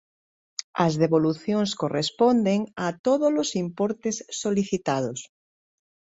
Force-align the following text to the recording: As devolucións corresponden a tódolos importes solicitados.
As 0.85 0.93
devolucións 1.01 1.71
corresponden 1.81 2.59
a 2.85 2.87
tódolos 3.05 3.49
importes 3.65 4.15
solicitados. 4.41 5.19